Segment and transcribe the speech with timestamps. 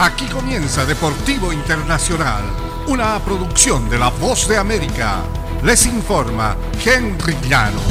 [0.00, 2.44] Aquí comienza Deportivo Internacional,
[2.86, 5.24] una producción de La Voz de América.
[5.64, 7.82] Les informa Henry Llanos.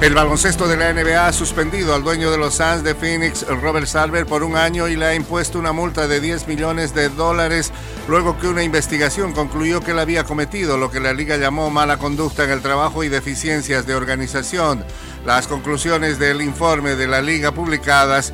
[0.00, 3.86] El baloncesto de la NBA ha suspendido al dueño de los Suns de Phoenix, Robert
[3.86, 7.70] Sarver, por un año y le ha impuesto una multa de 10 millones de dólares
[8.08, 11.98] luego que una investigación concluyó que él había cometido lo que la liga llamó mala
[11.98, 14.86] conducta en el trabajo y deficiencias de organización.
[15.26, 18.32] Las conclusiones del informe de la liga publicadas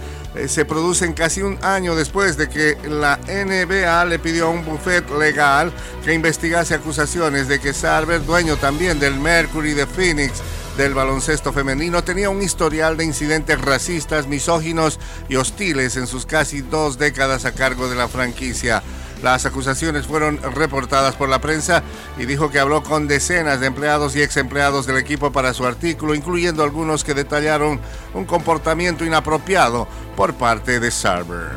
[0.48, 5.08] se producen casi un año después de que la NBA le pidió a un buffet
[5.18, 5.72] legal
[6.04, 10.42] que investigase acusaciones de que Sarver, dueño también del Mercury de Phoenix,
[10.76, 16.60] del baloncesto femenino tenía un historial de incidentes racistas, misóginos y hostiles en sus casi
[16.60, 18.82] dos décadas a cargo de la franquicia.
[19.22, 21.82] Las acusaciones fueron reportadas por la prensa
[22.18, 25.64] y dijo que habló con decenas de empleados y ex empleados del equipo para su
[25.64, 27.80] artículo, incluyendo algunos que detallaron
[28.14, 31.56] un comportamiento inapropiado por parte de Sarver.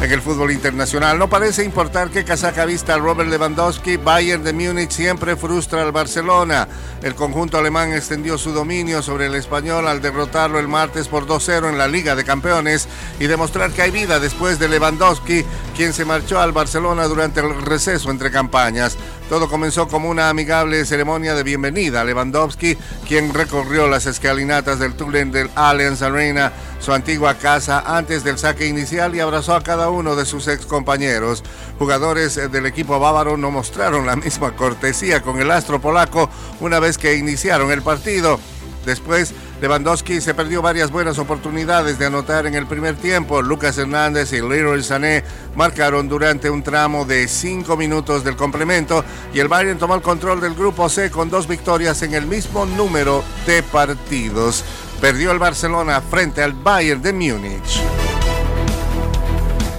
[0.00, 4.92] En el fútbol internacional no parece importar qué casaca vista Robert Lewandowski, Bayern de Múnich
[4.92, 6.68] siempre frustra al Barcelona.
[7.02, 11.68] El conjunto alemán extendió su dominio sobre el español al derrotarlo el martes por 2-0
[11.68, 12.86] en la Liga de Campeones
[13.18, 15.44] y demostrar que hay vida después de Lewandowski,
[15.78, 18.96] quien se marchó al Barcelona durante el receso entre campañas.
[19.28, 22.76] Todo comenzó como una amigable ceremonia de bienvenida a Lewandowski,
[23.06, 28.66] quien recorrió las escalinatas del túnel del Allianz Arena, su antigua casa, antes del saque
[28.66, 31.44] inicial y abrazó a cada uno de sus ex compañeros.
[31.78, 36.98] Jugadores del equipo bávaro no mostraron la misma cortesía con el astro polaco una vez
[36.98, 38.40] que iniciaron el partido.
[38.84, 43.42] Después, Lewandowski se perdió varias buenas oportunidades de anotar en el primer tiempo.
[43.42, 45.24] Lucas Hernández y Leroy Sané
[45.56, 50.40] marcaron durante un tramo de cinco minutos del complemento y el Bayern tomó el control
[50.40, 54.64] del grupo C con dos victorias en el mismo número de partidos.
[55.00, 57.80] Perdió el Barcelona frente al Bayern de Múnich.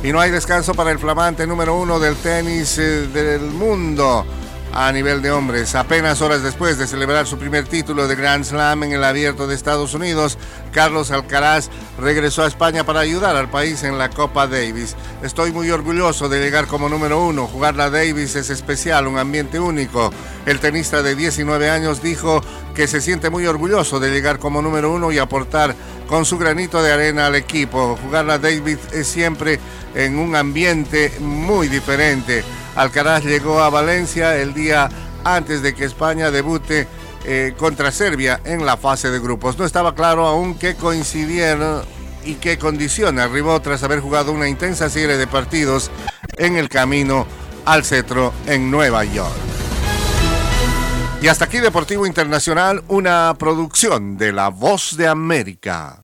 [0.03, 4.25] Y no hay descanso para el flamante número uno del tenis eh, del mundo
[4.73, 5.75] a nivel de hombres.
[5.75, 9.55] Apenas horas después de celebrar su primer título de Grand Slam en el abierto de
[9.55, 10.37] Estados Unidos,
[10.71, 11.69] Carlos Alcaraz
[11.99, 14.95] regresó a España para ayudar al país en la Copa Davis.
[15.23, 17.47] Estoy muy orgulloso de llegar como número uno.
[17.47, 20.11] Jugar la Davis es especial, un ambiente único.
[20.45, 22.41] El tenista de 19 años dijo
[22.75, 25.75] que se siente muy orgulloso de llegar como número uno y aportar
[26.07, 27.97] con su granito de arena al equipo.
[28.03, 29.59] Jugar la Davis es siempre
[29.95, 32.43] en un ambiente muy diferente.
[32.75, 34.89] Alcaraz llegó a Valencia el día
[35.23, 36.87] antes de que España debute
[37.25, 39.57] eh, contra Serbia en la fase de grupos.
[39.57, 41.83] No estaba claro aún qué coincidieron
[42.23, 45.91] y qué condiciones arribó tras haber jugado una intensa serie de partidos
[46.37, 47.25] en el camino
[47.65, 49.33] al cetro en Nueva York.
[51.21, 55.97] Y hasta aquí Deportivo Internacional, una producción de La Voz de América.